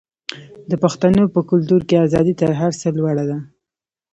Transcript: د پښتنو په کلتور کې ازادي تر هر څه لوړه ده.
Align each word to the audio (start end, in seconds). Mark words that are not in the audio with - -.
د 0.69 0.71
پښتنو 0.83 1.23
په 1.33 1.39
کلتور 1.49 1.81
کې 1.89 2.03
ازادي 2.05 2.33
تر 2.41 2.51
هر 2.59 2.71
څه 2.81 2.87
لوړه 2.97 3.23
ده. 3.29 3.37